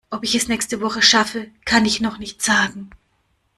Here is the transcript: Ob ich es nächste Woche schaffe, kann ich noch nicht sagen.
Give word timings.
Ob 0.09 0.23
ich 0.23 0.33
es 0.33 0.47
nächste 0.47 0.81
Woche 0.81 1.03
schaffe, 1.03 1.51
kann 1.63 1.85
ich 1.85 2.01
noch 2.01 2.17
nicht 2.17 2.41
sagen. 2.41 2.89